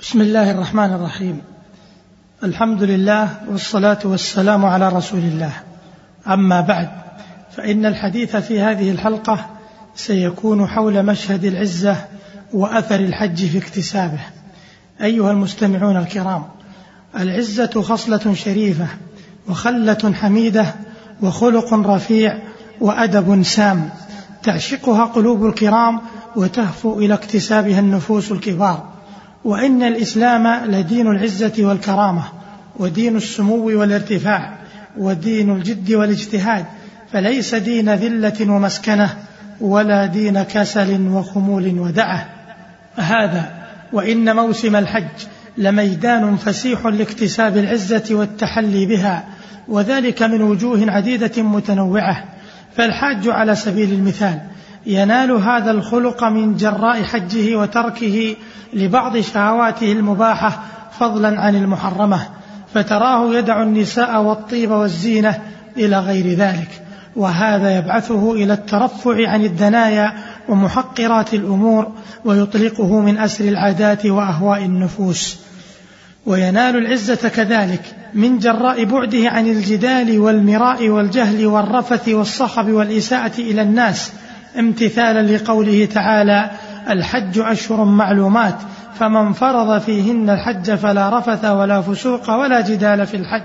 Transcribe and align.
بسم 0.00 0.20
الله 0.20 0.50
الرحمن 0.50 0.92
الرحيم. 0.92 1.40
الحمد 2.44 2.82
لله 2.82 3.28
والصلاة 3.50 3.98
والسلام 4.04 4.64
على 4.64 4.88
رسول 4.88 5.20
الله. 5.20 5.52
أما 6.28 6.60
بعد 6.60 6.88
فإن 7.56 7.86
الحديث 7.86 8.36
في 8.36 8.60
هذه 8.60 8.90
الحلقة 8.90 9.46
سيكون 9.94 10.66
حول 10.66 11.02
مشهد 11.02 11.44
العزة 11.44 11.96
وأثر 12.52 13.00
الحج 13.00 13.46
في 13.46 13.58
اكتسابه. 13.58 14.20
أيها 15.02 15.30
المستمعون 15.30 15.96
الكرام 15.96 16.44
العزة 17.18 17.82
خصلة 17.82 18.34
شريفة 18.34 18.86
وخلة 19.48 20.12
حميدة 20.14 20.74
وخلق 21.22 21.74
رفيع 21.74 22.38
وأدب 22.80 23.42
سام 23.42 23.90
تعشقها 24.42 25.04
قلوب 25.04 25.46
الكرام 25.46 26.00
وتهفو 26.36 26.98
إلى 26.98 27.14
اكتسابها 27.14 27.80
النفوس 27.80 28.32
الكبار. 28.32 28.97
وإن 29.44 29.82
الإسلام 29.82 30.70
لدين 30.70 31.06
العزة 31.06 31.52
والكرامة 31.58 32.22
ودين 32.76 33.16
السمو 33.16 33.80
والارتفاع 33.80 34.58
ودين 34.98 35.50
الجد 35.56 35.92
والاجتهاد 35.92 36.64
فليس 37.12 37.54
دين 37.54 37.94
ذلة 37.94 38.52
ومسكنة 38.52 39.16
ولا 39.60 40.06
دين 40.06 40.42
كسل 40.42 41.08
وخمول 41.08 41.78
ودعة. 41.78 42.26
هذا 42.96 43.50
وإن 43.92 44.36
موسم 44.36 44.76
الحج 44.76 45.26
لميدان 45.58 46.36
فسيح 46.36 46.86
لاكتساب 46.86 47.56
العزة 47.56 48.04
والتحلي 48.10 48.86
بها 48.86 49.24
وذلك 49.68 50.22
من 50.22 50.42
وجوه 50.42 50.90
عديدة 50.90 51.42
متنوعة. 51.42 52.24
فالحاج 52.76 53.28
على 53.28 53.54
سبيل 53.54 53.92
المثال 53.92 54.40
ينال 54.86 55.30
هذا 55.30 55.70
الخلق 55.70 56.24
من 56.24 56.56
جراء 56.56 57.02
حجه 57.02 57.56
وتركه 57.56 58.36
لبعض 58.72 59.16
شهواته 59.16 59.92
المباحة 59.92 60.62
فضلا 60.98 61.40
عن 61.40 61.56
المحرمة 61.56 62.20
فتراه 62.74 63.34
يدع 63.34 63.62
النساء 63.62 64.22
والطيب 64.22 64.70
والزينة 64.70 65.38
إلى 65.76 65.98
غير 65.98 66.34
ذلك 66.34 66.82
وهذا 67.16 67.78
يبعثه 67.78 68.32
إلى 68.32 68.52
الترفع 68.52 69.28
عن 69.28 69.44
الدنايا 69.44 70.12
ومحقرات 70.48 71.34
الأمور 71.34 71.92
ويطلقه 72.24 73.00
من 73.00 73.18
أسر 73.18 73.44
العادات 73.44 74.06
وأهواء 74.06 74.64
النفوس. 74.64 75.36
وينال 76.26 76.76
العزة 76.76 77.28
كذلك 77.28 77.82
من 78.14 78.38
جراء 78.38 78.84
بعده 78.84 79.28
عن 79.28 79.46
الجدال 79.46 80.20
والمراء 80.20 80.88
والجهل 80.88 81.46
والرفث 81.46 82.08
والصخب 82.08 82.70
والإساءة 82.70 83.32
إلى 83.38 83.62
الناس 83.62 84.12
امتثالا 84.58 85.36
لقوله 85.36 85.88
تعالى 85.94 86.50
الحج 86.90 87.38
أشهر 87.38 87.84
معلومات 87.84 88.54
فمن 88.98 89.32
فرض 89.32 89.80
فيهن 89.80 90.30
الحج 90.30 90.74
فلا 90.74 91.18
رفث 91.18 91.44
ولا 91.44 91.80
فسوق 91.80 92.30
ولا 92.30 92.60
جدال 92.60 93.06
في 93.06 93.16
الحج. 93.16 93.42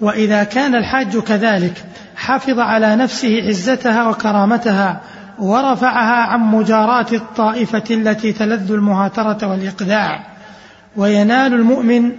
وإذا 0.00 0.44
كان 0.44 0.74
الحاج 0.74 1.18
كذلك 1.18 1.84
حفظ 2.16 2.58
على 2.58 2.96
نفسه 2.96 3.42
عزتها 3.46 4.08
وكرامتها 4.08 5.00
ورفعها 5.38 6.22
عن 6.22 6.40
مجاراه 6.40 7.06
الطائفة 7.12 7.84
التي 7.90 8.32
تلذ 8.32 8.72
المهاترة 8.72 9.38
والاقداع 9.46 10.26
وينال 10.96 11.54
المؤمن 11.54 12.12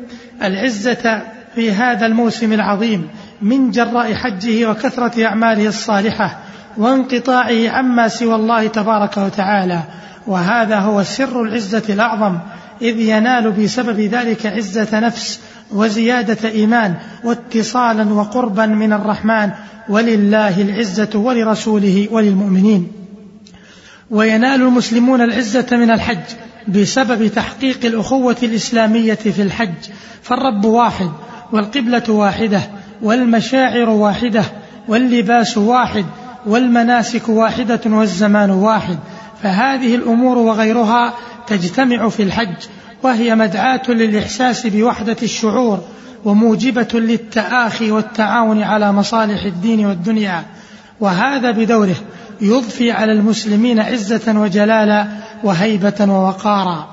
العزة 0.44 1.22
في 1.56 1.72
هذا 1.72 2.06
الموسم 2.06 2.53
العظيم 2.53 3.09
من 3.42 3.72
جراء 3.72 4.14
حجه 4.14 4.70
وكثرة 4.70 5.26
أعماله 5.26 5.68
الصالحة 5.68 6.38
وانقطاعه 6.78 7.70
عما 7.70 8.08
سوى 8.08 8.36
الله 8.36 8.67
تبارك 8.67 9.17
وتعالى. 9.17 9.80
وهذا 10.28 10.80
هو 10.80 11.03
سر 11.03 11.42
العزة 11.44 11.84
الأعظم 11.89 12.38
إذ 12.81 13.00
ينال 13.00 13.52
بسبب 13.52 14.00
ذلك 14.00 14.45
عزة 14.45 15.00
نفس 15.00 15.40
وزيادة 15.72 16.50
إيمان 16.50 16.95
واتصالا 17.23 18.14
وقربا 18.14 18.66
من 18.66 18.94
الرحمن 18.94 19.52
ولله 19.90 20.62
العزة 20.62 21.09
ولرسوله 21.16 22.07
وللمؤمنين. 22.12 22.91
وينال 24.12 24.62
المسلمون 24.62 25.22
العزة 25.22 25.68
من 25.72 25.91
الحج 25.91 26.25
بسبب 26.68 27.28
تحقيق 27.28 27.86
الأخوة 27.86 28.38
الإسلامية 28.44 29.13
في 29.13 29.41
الحج. 29.41 29.90
فالرب 30.22 30.66
واحد 30.66 31.09
والقبلة 31.51 32.03
واحدة 32.09 32.62
والمشاعر 33.01 33.90
واحدة 33.90 34.44
واللباس 34.88 35.57
واحد 35.57 36.06
والمناسك 36.45 37.29
واحدة 37.29 37.81
والزمان 37.85 38.51
واحد 38.51 38.97
فهذه 39.44 39.95
الأمور 39.95 40.38
وغيرها 40.38 41.13
تجتمع 41.47 42.09
في 42.09 42.23
الحج 42.23 42.55
وهي 43.03 43.35
مدعاة 43.35 43.81
للإحساس 43.88 44.67
بوحدة 44.67 45.17
الشعور 45.23 45.79
وموجبة 46.25 46.88
للتآخي 46.94 47.91
والتعاون 47.91 48.63
على 48.63 48.91
مصالح 48.91 49.44
الدين 49.44 49.85
والدنيا. 49.85 50.44
وهذا 51.00 51.51
بدوره 51.51 51.95
يضفي 52.41 52.91
على 52.91 53.11
المسلمين 53.11 53.79
عزة 53.79 54.39
وجلالا 54.39 55.07
وهيبة 55.44 56.06
ووقارا. 56.13 56.88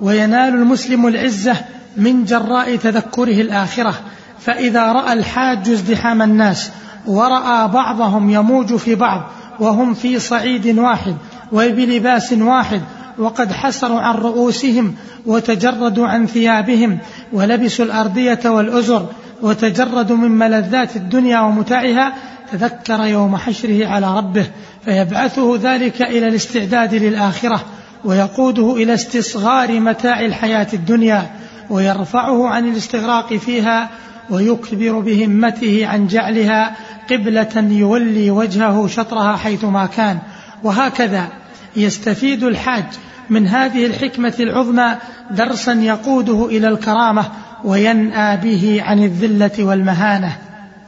وينال 0.00 0.54
المسلم 0.54 1.06
العزة 1.06 1.56
من 1.96 2.24
جراء 2.24 2.76
تذكره 2.76 3.40
الآخرة 3.40 3.94
فإذا 4.40 4.92
رأى 4.92 5.12
الحاج 5.12 5.68
ازدحام 5.70 6.22
الناس 6.22 6.70
ورأى 7.06 7.68
بعضهم 7.68 8.30
يموج 8.30 8.76
في 8.76 8.94
بعض 8.94 9.22
وهم 9.60 9.94
في 9.94 10.18
صعيد 10.18 10.78
واحد 10.78 11.16
وبلباس 11.52 12.32
واحد 12.32 12.82
وقد 13.18 13.52
حسروا 13.52 14.00
عن 14.00 14.14
رؤوسهم 14.14 14.94
وتجردوا 15.26 16.06
عن 16.06 16.26
ثيابهم 16.26 16.98
ولبسوا 17.32 17.84
الأردية 17.84 18.40
والأزر 18.44 19.06
وتجردوا 19.42 20.16
من 20.16 20.30
ملذات 20.30 20.96
الدنيا 20.96 21.40
ومتعها 21.40 22.14
تذكر 22.52 23.04
يوم 23.04 23.36
حشره 23.36 23.86
على 23.86 24.16
ربه 24.16 24.46
فيبعثه 24.84 25.58
ذلك 25.62 26.02
إلى 26.02 26.28
الاستعداد 26.28 26.94
للآخرة 26.94 27.60
ويقوده 28.04 28.76
إلى 28.76 28.94
استصغار 28.94 29.80
متاع 29.80 30.20
الحياة 30.20 30.66
الدنيا 30.72 31.30
ويرفعه 31.70 32.48
عن 32.48 32.68
الاستغراق 32.68 33.34
فيها 33.34 33.90
ويكبر 34.30 35.00
بهمته 35.00 35.86
عن 35.86 36.06
جعلها 36.06 36.76
قبلة 37.10 37.68
يولي 37.70 38.30
وجهه 38.30 38.86
شطرها 38.86 39.36
حيثما 39.36 39.86
كان. 39.86 40.18
وهكذا 40.62 41.28
يستفيد 41.76 42.44
الحاج 42.44 42.84
من 43.30 43.46
هذه 43.46 43.86
الحكمة 43.86 44.34
العظمى 44.40 44.96
درسا 45.30 45.72
يقوده 45.72 46.46
إلى 46.46 46.68
الكرامة 46.68 47.24
وينأى 47.64 48.36
به 48.36 48.82
عن 48.82 49.04
الذلة 49.04 49.64
والمهانة. 49.64 50.36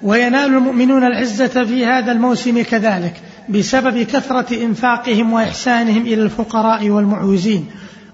وينال 0.02 0.54
المؤمنون 0.54 1.04
العزة 1.04 1.64
في 1.64 1.86
هذا 1.86 2.12
الموسم 2.12 2.62
كذلك 2.62 3.14
بسبب 3.48 4.02
كثرة 4.02 4.64
إنفاقهم 4.64 5.32
وإحسانهم 5.32 6.02
إلى 6.02 6.22
الفقراء 6.22 6.90
والمعوزين. 6.90 7.66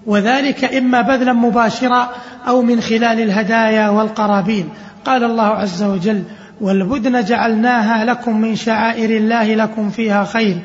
وذلك 0.05 0.73
إما 0.73 1.01
بذلا 1.01 1.33
مباشرا 1.33 2.09
أو 2.47 2.61
من 2.61 2.81
خلال 2.81 3.21
الهدايا 3.21 3.89
والقرابين. 3.89 4.69
قال 5.05 5.23
الله 5.23 5.43
عز 5.43 5.83
وجل 5.83 6.23
والبدن 6.61 7.23
جعلناها 7.23 8.05
لكم 8.05 8.41
من 8.41 8.55
شعائر 8.55 9.09
الله 9.09 9.55
لكم 9.55 9.89
فيها 9.89 10.23
خير 10.23 10.57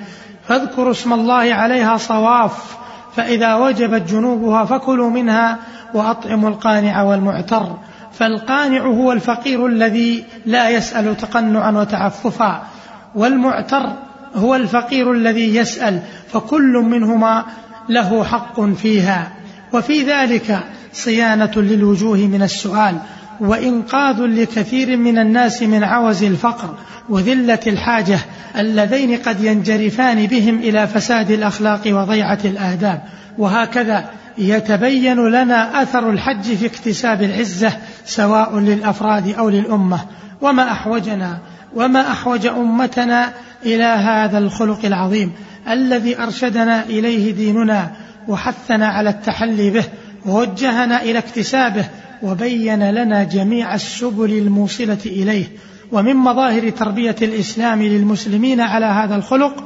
فاذكروا 0.49 0.91
اسم 0.91 1.12
الله 1.12 1.55
عليها 1.55 1.97
صواف 1.97 2.77
فإذا 3.17 3.55
وجبت 3.55 4.11
جنوبها 4.11 4.65
فكلوا 4.65 5.11
منها 5.11 5.59
وأطعموا 5.95 6.49
القانع 6.49 7.03
والمعتر 7.03 7.77
فالقانع 8.12 8.81
هو 8.81 9.12
الفقير 9.12 9.67
الذي 9.67 10.25
لا 10.47 10.71
يسأل 10.71 11.17
تقنعا 11.17 11.71
وتعففا 11.71 12.62
والمعتر 13.15 13.93
هو 14.34 14.55
الفقير 14.55 15.12
الذي 15.12 15.57
يسأل 15.57 16.01
فكل 16.33 16.72
منهما 16.72 17.45
له 17.88 18.24
حق 18.24 18.60
فيها. 18.60 19.32
وفي 19.72 20.02
ذلك 20.02 20.60
صيانة 20.92 21.52
للوجوه 21.56 22.18
من 22.18 22.42
السؤال 22.42 22.97
وإنقاذ 23.41 24.21
لكثير 24.21 24.97
من 24.97 25.18
الناس 25.18 25.62
من 25.62 25.84
عوز 25.84 26.22
الفقر 26.22 26.74
وذلة 27.09 27.59
الحاجة 27.66 28.18
اللذين 28.59 29.16
قد 29.16 29.44
ينجرفان 29.44 30.27
بهم 30.27 30.59
إلى 30.59 30.86
فساد 30.86 31.30
الأخلاق 31.30 31.80
وضيعة 31.86 32.38
الآداب. 32.44 33.03
وهكذا 33.38 34.04
يتبين 34.38 35.28
لنا 35.28 35.83
أثر 35.83 36.10
الحج 36.10 36.42
في 36.42 36.66
اكتساب 36.66 37.22
العزة 37.22 37.72
سواء 38.04 38.59
للأفراد 38.59 39.34
أو 39.38 39.48
للأمة. 39.48 40.00
وما 40.41 40.72
أحوجنا 40.72 41.38
وما 41.74 42.12
أحوج 42.12 42.47
أمتنا 42.47 43.33
إلى 43.65 43.84
هذا 43.84 44.38
الخلق 44.38 44.84
العظيم. 44.84 45.33
الذي 45.72 46.22
أرشدنا 46.22 46.84
إليه 46.84 47.33
ديننا 47.33 47.93
وحثنا 48.28 48.87
على 48.87 49.11
التحلي 49.11 49.71
به 49.71 49.84
ووجهنا 50.27 51.03
إلى 51.03 51.19
اكتسابه 51.19 51.84
وبين 52.22 52.91
لنا 52.91 53.25
جميع 53.25 53.75
السبل 53.75 54.31
الموصلة 54.31 54.99
إليه. 55.07 55.45
ومن 55.93 56.17
مظاهر 56.17 56.71
تربية 56.71 57.17
الإسلام 57.22 57.83
للمسلمين 57.83 58.61
على 58.61 58.87
هذا 58.87 59.17
الخلق 59.17 59.65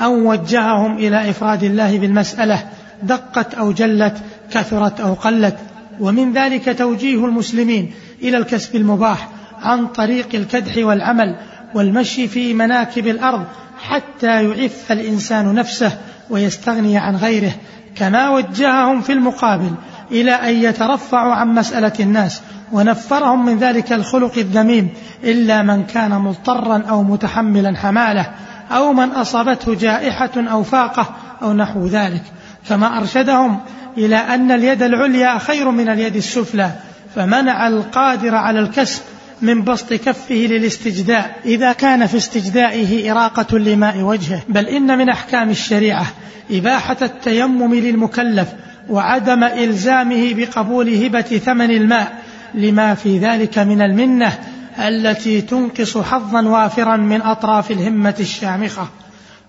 أن 0.00 0.06
وجههم 0.06 0.96
إلى 0.96 1.30
إفراد 1.30 1.62
الله 1.62 1.98
بالمسألة 1.98 2.64
دقت 3.02 3.54
أو 3.54 3.72
جلت 3.72 4.16
كثرت 4.50 5.00
أو 5.00 5.14
قلت. 5.14 5.56
ومن 6.00 6.32
ذلك 6.32 6.78
توجيه 6.78 7.24
المسلمين 7.24 7.92
إلى 8.22 8.36
الكسب 8.36 8.76
المباح 8.76 9.28
عن 9.62 9.86
طريق 9.86 10.28
الكدح 10.34 10.86
والعمل 10.86 11.36
والمشي 11.74 12.28
في 12.28 12.54
مناكب 12.54 13.06
الأرض 13.06 13.44
حتى 13.82 14.44
يعف 14.44 14.92
الإنسان 14.92 15.54
نفسه 15.54 15.98
ويستغني 16.30 16.98
عن 16.98 17.16
غيره 17.16 17.52
كما 17.96 18.28
وجههم 18.28 19.00
في 19.00 19.12
المقابل 19.12 19.70
إلى 20.10 20.30
أن 20.30 20.54
يترفعوا 20.54 21.32
عن 21.32 21.48
مسألة 21.48 21.92
الناس 22.00 22.42
ونفرهم 22.72 23.46
من 23.46 23.58
ذلك 23.58 23.92
الخلق 23.92 24.38
الذميم 24.38 24.88
إلا 25.24 25.62
من 25.62 25.84
كان 25.84 26.10
مضطرا 26.10 26.82
أو 26.90 27.02
متحملا 27.02 27.76
حماله 27.76 28.30
أو 28.70 28.92
من 28.92 29.08
أصابته 29.08 29.74
جائحة 29.74 30.30
أو 30.36 30.62
فاقة 30.62 31.06
أو 31.42 31.52
نحو 31.52 31.86
ذلك. 31.86 32.22
كما 32.68 32.98
أرشدهم 32.98 33.60
إلى 33.98 34.16
أن 34.16 34.50
اليد 34.50 34.82
العليا 34.82 35.38
خير 35.38 35.70
من 35.70 35.88
اليد 35.88 36.16
السفلى 36.16 36.70
فمنع 37.14 37.68
القادر 37.68 38.34
على 38.34 38.60
الكسب 38.60 39.02
من 39.42 39.64
بسط 39.64 39.92
كفه 39.92 40.34
للاستجداء. 40.34 41.36
إذا 41.44 41.72
كان 41.72 42.06
في 42.06 42.16
استجدائه 42.16 43.12
إراقة 43.12 43.58
لماء 43.58 43.98
وجهه. 43.98 44.42
بل 44.48 44.66
إن 44.66 44.98
من 44.98 45.08
أحكام 45.08 45.50
الشريعة 45.50 46.06
إباحة 46.50 46.96
التيمم 47.02 47.74
للمكلف 47.74 48.48
وعدم 48.88 49.44
إلزامه 49.44 50.34
بقبول 50.34 51.04
هبة 51.04 51.20
ثمن 51.20 51.70
الماء. 51.70 52.22
لما 52.54 52.94
في 52.94 53.18
ذلك 53.18 53.58
من 53.58 53.82
المنة 53.82 54.38
التي 54.78 55.40
تنقص 55.40 55.98
حظا 55.98 56.42
وافرا 56.42 56.96
من 56.96 57.22
أطراف 57.22 57.70
الهمة 57.70 58.14
الشامخة. 58.20 58.88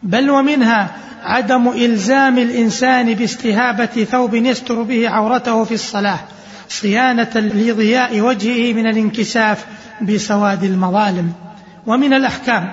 بل 0.03 0.29
ومنها 0.29 0.91
عدم 1.23 1.67
إلزام 1.67 2.37
الإنسان 2.37 3.13
باستهابة 3.13 3.85
ثوب 3.85 4.33
يستر 4.33 4.81
به 4.81 5.09
عورته 5.09 5.63
في 5.63 5.73
الصلاة. 5.73 6.19
صيانة 6.81 7.31
لضياء 7.35 8.21
وجهه 8.21 8.73
من 8.73 8.87
الانكساف 8.87 9.65
بسواد 10.01 10.63
المظالم 10.63 11.31
ومن 11.87 12.13
الأحكام. 12.13 12.71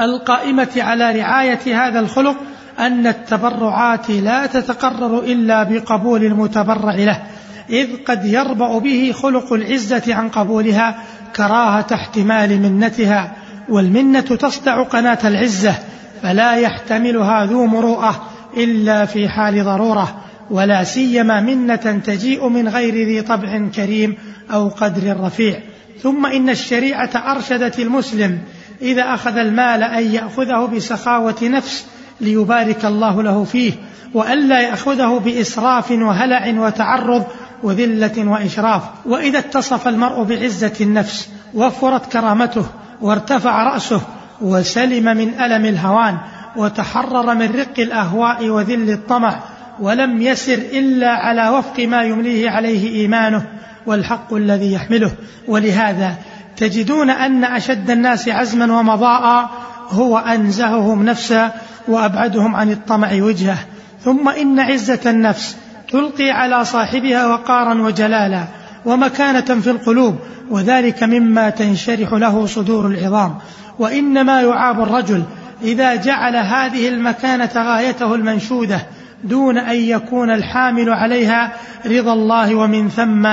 القائمة 0.00 0.68
على 0.76 1.20
رعاية 1.20 1.86
هذا 1.86 2.00
الخلق 2.00 2.36
أن 2.78 3.06
التبرعات 3.06 4.10
لا 4.10 4.46
تتقرر 4.46 5.18
إلا 5.18 5.62
بقبول 5.62 6.24
المتبرع 6.24 6.94
له 6.94 7.22
إذ 7.70 7.88
قد 8.06 8.24
يربأ 8.24 8.78
به 8.78 9.12
خلق 9.22 9.52
العزة 9.52 10.14
عن 10.14 10.28
قبولها 10.28 10.98
كراهة 11.36 11.86
احتمال 11.92 12.60
منتها 12.60 13.32
والمنة 13.68 14.20
تصدع 14.20 14.82
قناة 14.82 15.18
العزة 15.24 15.74
فلا 16.22 16.54
يحتملها 16.54 17.46
ذو 17.46 17.66
مروءة 17.66 18.22
إلا 18.56 19.04
في 19.04 19.28
حال 19.28 19.64
ضرورة. 19.64 20.16
ولا 20.50 20.84
سيما 20.84 21.40
منة 21.40 22.00
تجيء 22.06 22.48
من 22.48 22.68
غير 22.68 22.94
ذي 22.94 23.22
طبع 23.22 23.68
كريم 23.74 24.16
أو 24.52 24.68
قدر 24.68 25.20
رفيع. 25.20 25.60
ثم 26.02 26.26
إن 26.26 26.48
الشريعة 26.48 27.10
أرشدت 27.16 27.78
المسلم 27.78 28.38
إذا 28.82 29.02
أخذ 29.02 29.36
المال 29.36 29.82
أن 29.82 30.14
يأخذه 30.14 30.66
بسخاوة 30.76 31.36
نفس 31.42 31.86
ليبارك 32.20 32.84
الله 32.84 33.22
له 33.22 33.44
فيه 33.44 33.72
وألا 34.14 34.60
يأخذه 34.60 35.18
بإسراف 35.24 35.90
وهلع 35.90 36.60
وتعرض 36.66 37.24
وذلة 37.62 38.30
وإشراف. 38.30 38.82
وإذا 39.06 39.38
اتصف 39.38 39.88
المرء 39.88 40.22
بعزة 40.22 40.72
النفس 40.80 41.28
وفرت 41.54 42.12
كرامته 42.12 42.66
وارتفع 43.00 43.64
رأسه 43.64 44.00
وسلم 44.40 45.04
من 45.16 45.40
ألم 45.40 45.66
الهوان 45.66 46.18
وتحرر 46.56 47.34
من 47.34 47.46
رق 47.46 47.78
الأهواء 47.78 48.48
وذل 48.48 48.90
الطمع 48.90 49.40
ولم 49.82 50.22
يسر 50.22 50.58
إلا 50.72 51.10
على 51.10 51.48
وفق 51.48 51.80
ما 51.80 52.02
يمليه 52.02 52.50
عليه 52.50 53.00
إيمانه 53.00 53.46
والحق 53.86 54.34
الذي 54.34 54.72
يحمله. 54.72 55.10
ولهذا 55.48 56.14
تجدون 56.56 57.10
أن 57.10 57.44
أشد 57.44 57.90
الناس 57.90 58.28
عزما 58.28 58.78
ومضاء 58.78 59.50
هو 59.90 60.18
أنزههم 60.18 61.04
نفسا 61.04 61.52
وأبعدهم 61.88 62.54
عن 62.54 62.70
الطمع 62.70 63.08
وجهه. 63.12 63.58
ثم 64.04 64.28
إن 64.28 64.60
عزة 64.60 65.10
النفس 65.10 65.56
تلقي 65.92 66.30
على 66.30 66.64
صاحبها 66.64 67.26
وقارا 67.26 67.74
وجلالا 67.82 68.44
ومكانة 68.84 69.60
في 69.60 69.70
القلوب 69.70 70.18
وذلك 70.50 71.02
مما 71.02 71.50
تنشرح 71.50 72.12
له 72.12 72.46
صدور 72.46 72.86
العظام. 72.86 73.38
وإنما 73.78 74.42
يعاب 74.42 74.82
الرجل 74.82 75.22
إذا 75.62 75.94
جعل 75.94 76.36
هذه 76.36 76.88
المكانة 76.88 77.50
غايته 77.56 78.14
المنشودة 78.14 78.86
دون 79.24 79.58
أن 79.58 79.76
يكون 79.76 80.30
الحامل 80.30 80.90
عليها 80.90 81.52
رضا 81.86 82.12
الله 82.12 82.54
ومن 82.54 82.88
ثم 82.88 83.28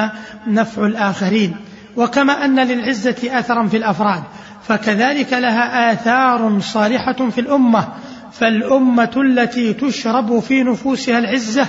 نفع 0.47 0.85
الآخرين. 0.85 1.55
وكما 1.97 2.45
أن 2.45 2.59
للعزة 2.59 3.39
أثرا 3.39 3.67
في 3.67 3.77
الأفراد 3.77 4.23
فكذلك 4.67 5.33
لها 5.33 5.93
آثار 5.93 6.59
صالحة 6.59 7.29
في 7.29 7.41
الأمة. 7.41 7.87
فالأمة 8.31 9.11
التي 9.17 9.73
تشرب 9.73 10.39
في 10.39 10.63
نفوسها 10.63 11.19
العزة 11.19 11.67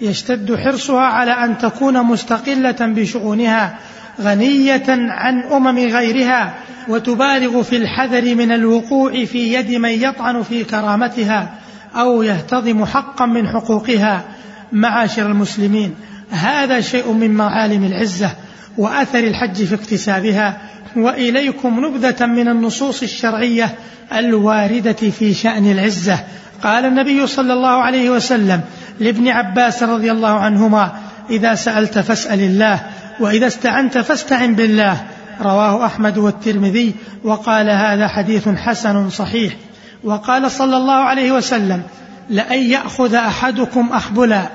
يشتد 0.00 0.56
حرصها 0.56 1.00
على 1.00 1.30
أن 1.30 1.58
تكون 1.58 2.02
مستقلة 2.02 2.76
بشؤونها 2.80 3.78
غنية 4.20 4.84
عن 4.88 5.42
أمم 5.42 5.78
غيرها 5.78 6.54
وتبالغ 6.88 7.62
في 7.62 7.76
الحذر 7.76 8.34
من 8.34 8.52
الوقوع 8.52 9.24
في 9.24 9.54
يد 9.54 9.70
من 9.70 9.90
يطعن 9.90 10.42
في 10.42 10.64
كرامتها. 10.64 11.54
أو 11.96 12.22
يهتضم 12.22 12.84
حقا 12.84 13.26
من 13.26 13.48
حقوقها 13.48 14.24
معاشر 14.72 15.26
المسلمين. 15.26 15.94
هذا 16.30 16.80
شيء 16.80 17.12
من 17.12 17.30
معالم 17.30 17.84
العزة 17.84 18.30
وأثر 18.78 19.18
الحج 19.18 19.64
في 19.64 19.74
اكتسابها 19.74 20.60
وإليكم 20.96 21.86
نبذة 21.86 22.26
من 22.26 22.48
النصوص 22.48 23.02
الشرعية 23.02 23.74
الواردة 24.12 24.92
في 24.92 25.34
شأن 25.34 25.72
العزة. 25.72 26.18
قال 26.62 26.84
النبي 26.84 27.26
صلى 27.26 27.52
الله 27.52 27.82
عليه 27.82 28.10
وسلم 28.10 28.60
لابن 29.00 29.28
عباس 29.28 29.82
رضي 29.82 30.12
الله 30.12 30.38
عنهما 30.38 30.92
إذا 31.30 31.54
سألت 31.54 31.98
فاسأل 31.98 32.40
الله 32.40 32.80
وإذا 33.20 33.46
استعنت 33.46 33.98
فاستعن 33.98 34.54
بالله. 34.54 34.96
رواه 35.40 35.86
أحمد 35.86 36.18
والترمذي 36.18 36.94
وقال 37.24 37.70
هذا 37.70 38.08
حديث 38.08 38.48
حسن 38.48 39.10
صحيح. 39.10 39.56
وقال 40.04 40.50
صلى 40.50 40.76
الله 40.76 40.94
عليه 40.94 41.32
وسلم 41.32 41.82
لأن 42.30 42.58
يأخذ 42.58 43.14
أحدكم 43.14 43.88
أحبلا 43.92 44.48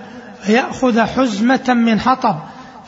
فيأخذ 0.44 1.02
حزمة 1.02 1.74
من 1.74 2.00
حطب 2.00 2.36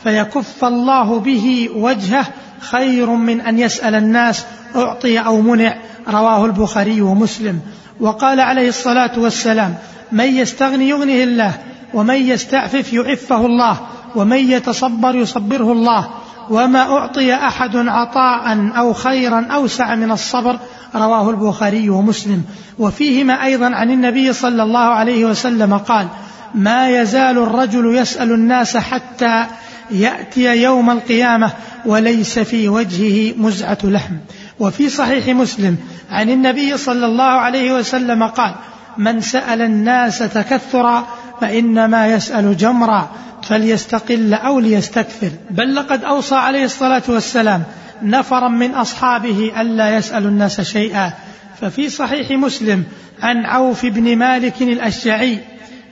فيكف 0.04 0.64
الله 0.64 1.18
به 1.18 1.68
وجهه 1.74 2.26
خير 2.60 3.10
من 3.10 3.40
أن 3.40 3.58
يسأل 3.58 3.94
الناس 3.94 4.44
أعطي 4.76 5.18
أو 5.18 5.40
منع 5.40 5.76
رواه 6.08 6.44
البخاري 6.46 7.00
ومسلم. 7.00 7.60
وقال 8.00 8.40
عليه 8.40 8.68
الصلاة 8.68 9.18
والسلام 9.18 9.74
من 10.12 10.24
يستغني 10.24 10.88
يغنه 10.88 11.22
الله 11.22 11.54
ومن 11.94 12.14
يستعفف 12.14 12.92
يعفه 12.92 13.46
الله 13.46 13.76
ومن 14.16 14.50
يتصبر 14.50 15.14
يصبره 15.14 15.72
الله 15.72 16.10
وما 16.50 16.78
أعطي 16.78 17.34
أحد 17.34 17.76
عطاء 17.76 18.70
أو 18.76 18.92
خيرا 18.92 19.46
أوسع 19.50 19.94
من 19.94 20.10
الصبر 20.10 20.58
رواه 20.94 21.30
البخاري 21.30 21.90
ومسلم. 21.90 22.44
وفيهما 22.78 23.44
أيضا 23.44 23.66
عن 23.66 23.90
النبي 23.90 24.32
صلى 24.32 24.62
الله 24.62 24.78
عليه 24.78 25.24
وسلم 25.24 25.78
قال 25.78 26.06
ما 26.54 26.88
يزال 26.88 27.38
الرجل 27.38 27.96
يسأل 27.96 28.32
الناس 28.32 28.76
حتى 28.76 29.46
يأتي 29.90 30.62
يوم 30.62 30.90
القيامة 30.90 31.50
وليس 31.86 32.38
في 32.38 32.68
وجهه 32.68 33.34
مزعة 33.38 33.78
لحم. 33.84 34.14
وفي 34.58 34.88
صحيح 34.88 35.28
مسلم 35.28 35.76
عن 36.10 36.30
النبي 36.30 36.76
صلى 36.76 37.06
الله 37.06 37.24
عليه 37.24 37.72
وسلم 37.72 38.22
قال 38.22 38.54
من 38.98 39.20
سأل 39.20 39.62
الناس 39.62 40.18
تكثرا 40.18 41.06
فإنما 41.40 42.06
يسأل 42.06 42.56
جمرا. 42.56 43.08
فليستقل 43.50 44.34
أو 44.34 44.60
ليستكثر. 44.60 45.30
بل 45.50 45.74
لقد 45.74 46.04
أوصى 46.04 46.34
عليه 46.34 46.64
الصلاة 46.64 47.02
والسلام 47.08 47.62
نفرا 48.02 48.48
من 48.48 48.74
أصحابه 48.74 49.52
ألا 49.60 49.96
يسألوا 49.96 50.30
الناس 50.30 50.60
شيئا. 50.60 51.12
ففي 51.60 51.88
صحيح 51.88 52.30
مسلم 52.30 52.84
عن 53.22 53.46
عوف 53.46 53.86
بن 53.86 54.16
مالك 54.16 54.62
الأشجعي 54.62 55.38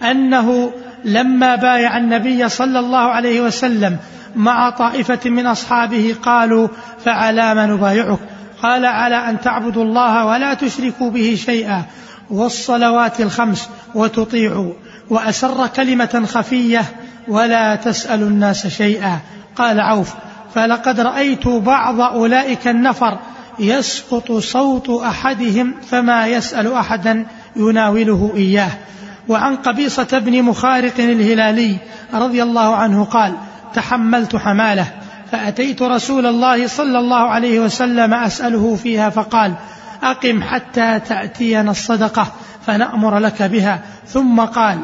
أنه 0.03 0.73
لما 1.05 1.57
بايع 1.57 1.97
النبي 1.97 2.49
صلى 2.49 2.79
الله 2.79 2.99
عليه 2.99 3.41
وسلم 3.41 3.97
مع 4.37 4.71
طائفة 4.71 5.31
من 5.31 5.47
أصحابه 5.47 6.15
قالوا 6.23 6.69
فعلى 7.05 7.55
ما 7.55 7.67
نبايعك؟ 7.67 8.19
قال 8.63 8.87
على 8.87 9.17
أن 9.17 9.41
تعبدوا 9.41 9.85
الله 9.85 10.27
ولا 10.27 10.55
تشركوا 10.55 11.11
به 11.11 11.39
شيئا. 11.47 11.83
والصلوات 12.31 13.21
الخمس 13.21 13.69
وتطيعوا. 13.95 14.73
وأسر 15.11 15.67
كلمة 15.67 16.25
خفية 16.27 16.85
ولا 17.29 17.75
تسألوا 17.75 18.29
الناس 18.29 18.67
شيئا. 18.67 19.19
قال 19.57 19.81
عوف 19.81 20.15
فلقد 20.55 21.01
رأيت 21.01 21.49
بعض 21.49 22.01
أولئك 22.01 22.69
النفر 22.69 23.19
يسقط 23.59 24.33
صوت 24.33 24.91
أحدهم 24.91 25.75
فما 25.91 26.27
يسأل 26.27 26.73
أحدا 26.73 27.27
يناوله 27.57 28.33
إياه. 28.37 28.71
وعن 29.29 29.57
قبيصة 29.57 30.19
بن 30.19 30.43
مخارق 30.43 30.95
الهلالي 30.99 31.77
رضي 32.15 32.43
الله 32.43 32.77
عنه 32.77 33.05
قال 33.05 33.33
تحملت 33.75 34.37
حمالة 34.37 34.87
فأتيت 35.33 35.83
رسول 35.83 36.27
الله 36.27 36.67
صلى 36.67 36.99
الله 36.99 37.21
عليه 37.21 37.61
وسلم 37.61 38.15
أسأله 38.15 38.77
فيها 38.83 39.11
فقال 39.11 39.55
أقم 40.03 40.43
حتى 40.43 41.01
تأتينا 41.09 41.71
الصدقة 41.71 42.33
فنأمر 42.67 43.19
لك 43.19 43.43
بها. 43.43 43.81
ثم 44.07 44.41
قال 44.41 44.79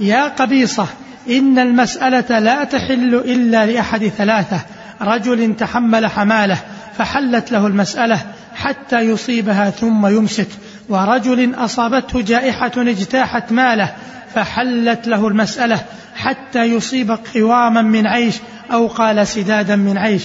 يا 0.00 0.28
قبيصة 0.28 0.86
إن 1.30 1.58
المسألة 1.58 2.38
لا 2.38 2.64
تحل 2.64 3.14
إلا 3.14 3.66
لأحد 3.66 4.06
ثلاثة 4.06 4.60
رجل 5.00 5.56
تحمل 5.56 6.06
حمالة 6.06 6.58
فحلت 6.98 7.52
له 7.52 7.66
المسألة 7.66 8.18
حتى 8.54 9.00
يصيبها 9.00 9.70
ثم 9.70 10.06
يمسك 10.06 10.48
ورجل 10.88 11.54
أصابته 11.54 12.20
جائحة 12.20 12.72
اجتاحت 12.76 13.52
ماله 13.52 13.94
فحلت 14.34 15.08
له 15.08 15.28
المسألة 15.28 15.80
حتى 16.16 16.64
يصيب 16.64 17.18
قواما 17.34 17.82
من 17.82 18.06
عيش 18.06 18.36
أو 18.72 18.86
قال 18.86 19.26
سدادا 19.26 19.76
من 19.76 19.98
عيش 19.98 20.22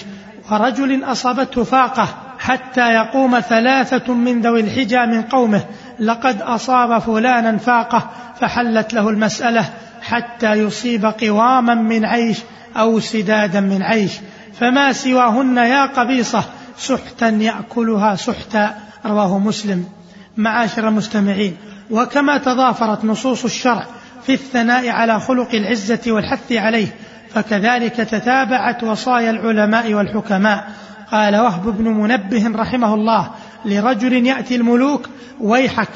ورجل 0.51 1.03
أصابته 1.03 1.63
فاقة 1.63 2.07
حتى 2.39 2.93
يقوم 2.93 3.39
ثلاثة 3.39 4.13
من 4.13 4.41
ذوي 4.41 4.59
الحجى 4.59 5.05
من 5.05 5.21
قومه 5.21 5.63
لقد 5.99 6.41
أصاب 6.41 7.01
فلانا 7.01 7.57
فاقة 7.57 8.09
فحلت 8.39 8.93
له 8.93 9.09
المسألة 9.09 9.65
حتى 10.07 10.53
يصيب 10.53 11.05
قواما 11.05 11.75
من 11.75 12.05
عيش 12.05 12.37
أو 12.77 12.99
سدادا 12.99 13.59
من 13.59 13.81
عيش. 13.81 14.11
فما 14.59 14.93
سواهن 14.93 15.57
يا 15.57 15.85
قبيصة 15.85 16.43
سحتا 16.77 17.29
يأكلها 17.29 18.15
سحتا. 18.15 18.75
رواه 19.05 19.39
مسلم. 19.39 19.85
معاشر 20.37 20.87
المستمعين 20.87 21.57
وكما 21.91 22.37
تضافرت 22.37 23.05
نصوص 23.05 23.43
الشرع 23.43 23.85
في 24.25 24.33
الثناء 24.33 24.89
على 24.89 25.19
خلق 25.19 25.55
العزة 25.55 25.99
والحث 26.07 26.51
عليه 26.51 26.87
فكذلك 27.29 27.95
تتابعت 27.95 28.83
وصايا 28.83 29.29
العلماء 29.29 29.93
والحكماء. 29.93 30.67
قال 31.11 31.35
وهب 31.35 31.77
بن 31.77 31.87
منبه 31.87 32.51
رحمه 32.55 32.93
الله 32.93 33.29
لرجل 33.65 34.27
يأتي 34.27 34.55
الملوك 34.55 35.09
ويحك 35.39 35.89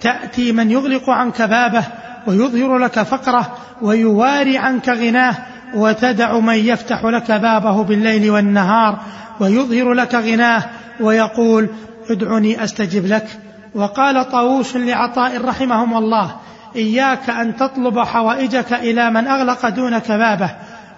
تأتي 0.00 0.52
من 0.52 0.70
يغلق 0.70 1.10
عنك 1.10 1.42
بابه 1.42 1.84
ويظهر 2.28 2.78
لك 2.78 3.02
فقرة 3.02 3.56
ويواري 3.82 4.58
عنك 4.58 4.88
غناه 4.88 5.36
وتدع 5.74 6.38
من 6.38 6.54
يفتح 6.54 7.04
لك 7.04 7.32
بابه 7.32 7.84
بالليل 7.84 8.30
والنهار 8.30 8.98
ويظهر 9.40 9.92
لك 9.92 10.14
غناه 10.14 10.64
ويقول 11.00 11.68
ادعني 12.10 12.64
أستجب 12.64 13.06
لك. 13.06 13.26
وقال 13.74 14.30
طاووس 14.30 14.76
لعطاء 14.76 15.44
رحمهم 15.44 15.96
الله 15.96 16.36
إياك 16.76 17.30
أن 17.30 17.56
تطلب 17.56 17.98
حوائجك 17.98 18.72
إلى 18.72 19.10
من 19.10 19.26
أغلق 19.26 19.68
دونك 19.68 20.12
بابه 20.12 20.50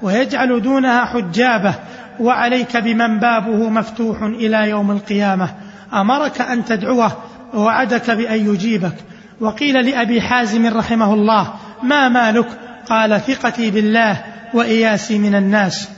ويجعل 0.02 0.62
دونها 0.62 1.04
حجابه 1.04 1.74
وعليك 2.20 2.76
بمن 2.76 3.18
بابه 3.18 3.70
مفتوح 3.70 4.22
إلى 4.22 4.68
يوم 4.68 4.90
القيامة. 4.90 5.48
أمرك 5.92 6.40
أن 6.40 6.64
تدعوه 6.64 7.12
ووعدك 7.54 8.10
بأن 8.10 8.54
يجيبك. 8.54 8.94
وقيل 9.40 9.90
لأبي 9.90 10.20
حازم 10.20 10.66
رحمه 10.66 11.14
الله 11.14 11.54
ما 11.82 12.08
مالك؟ 12.08 12.46
قال 12.88 13.20
ثقتي 13.20 13.70
بالله 13.70 14.24
وإياسي 14.54 15.18
من 15.18 15.34
الناس. 15.34 15.88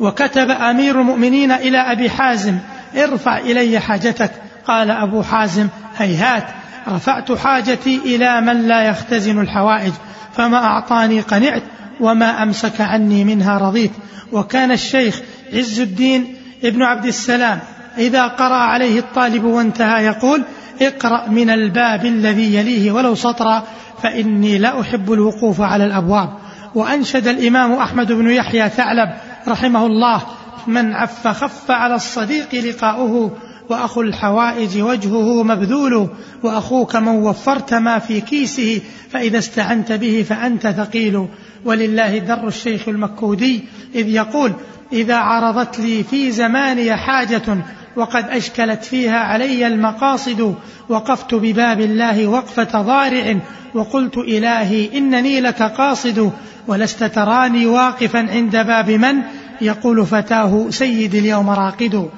وكتب 0.00 0.50
أمير 0.50 1.00
المؤمنين 1.00 1.52
إلى 1.52 1.78
أبي 1.78 2.10
حازم 2.10 2.58
ارفع 2.96 3.38
إلي 3.38 3.80
حاجتك. 3.80 4.30
قال 4.66 4.90
أبو 4.90 5.22
حازم 5.22 5.68
هيهات 5.96 6.44
رفعت 6.88 7.32
حاجتي 7.32 8.00
إلى 8.04 8.40
من 8.40 8.68
لا 8.68 8.82
يختزن 8.82 9.40
الحوائج 9.40 9.92
فما 10.36 10.56
أعطاني 10.56 11.20
قنعت 11.20 11.62
وما 12.00 12.42
أمسك 12.42 12.80
عني 12.80 13.24
منها 13.24 13.58
رضيت. 13.58 13.92
وكان 14.32 14.70
الشيخ 14.70 15.20
عز 15.52 15.80
الدين 15.80 16.36
ابن 16.64 16.82
عبد 16.82 17.06
السلام 17.06 17.58
إذا 17.98 18.26
قرأ 18.26 18.54
عليه 18.54 18.98
الطالب 18.98 19.44
وانتهى 19.44 20.04
يقول 20.04 20.42
اقرأ 20.82 21.28
من 21.28 21.50
الباب 21.50 22.04
الذي 22.04 22.54
يليه 22.54 22.92
ولو 22.92 23.14
سطرا 23.14 23.62
فإني 24.02 24.58
لا 24.58 24.80
أحب 24.80 25.12
الوقوف 25.12 25.60
على 25.60 25.86
الأبواب. 25.86 26.28
وأنشد 26.74 27.26
الإمام 27.26 27.72
أحمد 27.72 28.12
بن 28.12 28.30
يحيى 28.30 28.68
ثعلب 28.68 29.08
رحمه 29.48 29.86
الله 29.86 30.22
من 30.66 30.92
عف 30.92 31.28
خف 31.28 31.70
على 31.70 31.94
الصديق 31.94 32.54
لقاؤه 32.54 33.30
وأخو 33.68 34.00
الحوائج 34.00 34.82
وجهه 34.82 35.42
مبذول 35.42 36.08
وأخوك 36.42 36.96
من 36.96 37.08
وفرت 37.08 37.74
ما 37.74 37.98
في 37.98 38.20
كيسه 38.20 38.80
فإذا 39.10 39.38
استعنت 39.38 39.92
به 39.92 40.24
فأنت 40.28 40.66
ثقيل. 40.66 41.28
ولله 41.64 42.18
در 42.18 42.48
الشيخ 42.48 42.88
المكودي 42.88 43.64
إذ 43.94 44.08
يقول 44.08 44.52
إذا 44.92 45.16
عرضت 45.16 45.80
لي 45.80 46.02
في 46.02 46.30
زماني 46.30 46.96
حاجة 46.96 47.58
وقد 47.96 48.28
أشكلت 48.28 48.84
فيها 48.84 49.18
علي 49.18 49.66
المقاصد 49.66 50.54
وقفت 50.88 51.34
بباب 51.34 51.80
الله 51.80 52.26
وقفة 52.26 52.82
ضارع 52.82 53.36
وقلت 53.74 54.18
إلهي 54.18 54.98
إنني 54.98 55.40
لك 55.40 55.62
قاصد 55.62 56.32
ولست 56.66 57.04
تراني 57.04 57.66
واقفا 57.66 58.18
عند 58.18 58.56
باب 58.56 58.90
من 58.90 59.22
يقول 59.60 60.06
فتاه 60.06 60.66
سيدي 60.70 61.18
اليوم 61.18 61.50
راقد. 61.50 62.08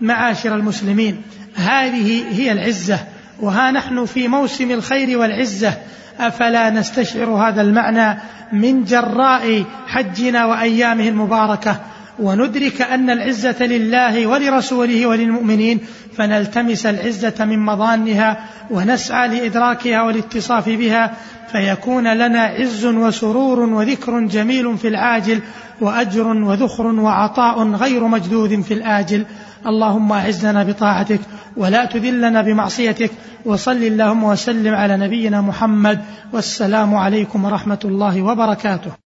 معاشر 0.00 0.54
المسلمين 0.54 1.22
هذه 1.54 2.24
هي 2.30 2.52
العزة 2.52 2.98
وها 3.40 3.70
نحن 3.70 4.04
في 4.04 4.28
موسم 4.28 4.70
الخير 4.70 5.18
والعزة 5.18 5.74
أفلا 6.20 6.70
نستشعر 6.70 7.28
هذا 7.28 7.62
المعنى 7.62 8.18
من 8.52 8.84
جراء 8.84 9.64
حجنا 9.86 10.46
وأيامه 10.46 11.08
المباركة؟ 11.08 11.80
وندرك 12.18 12.82
أن 12.82 13.10
العزة 13.10 13.66
لله 13.66 14.26
ولرسوله 14.26 15.06
وللمؤمنين 15.06 15.80
فنلتمس 16.16 16.86
العزة 16.86 17.44
من 17.44 17.58
مظانها 17.58 18.44
ونسعى 18.70 19.28
لإدراكها 19.28 20.02
والاتصاف 20.02 20.68
بها 20.68 21.14
فيكون 21.52 22.12
لنا 22.12 22.40
عز 22.40 22.86
وسرور 22.86 23.60
وذكر 23.60 24.20
جميل 24.20 24.78
في 24.78 24.88
العاجل 24.88 25.40
وأجر 25.80 26.26
وذخر 26.26 26.86
وعطاء 26.86 27.68
غير 27.68 28.04
مجدود 28.06 28.60
في 28.60 28.74
الآجل. 28.74 29.24
اللهم 29.66 30.12
اعزنا 30.12 30.62
بطاعتك 30.64 31.20
ولا 31.56 31.84
تذلنا 31.84 32.42
بمعصيتك 32.42 33.10
وصل 33.44 33.82
اللهم 33.82 34.24
وسلم 34.24 34.74
على 34.74 34.96
نبينا 34.96 35.40
محمد 35.40 36.00
والسلام 36.32 36.94
عليكم 36.94 37.44
ورحمة 37.44 37.78
الله 37.84 38.22
وبركاته 38.22 39.03